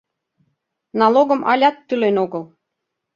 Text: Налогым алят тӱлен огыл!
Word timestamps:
Налогым 0.99 1.41
алят 1.51 1.75
тӱлен 1.87 2.15
огыл! 2.23 2.43